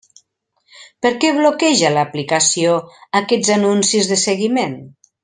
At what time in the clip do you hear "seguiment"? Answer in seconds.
4.27-4.75